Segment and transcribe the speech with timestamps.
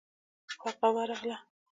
[0.63, 1.37] هغه ورغله.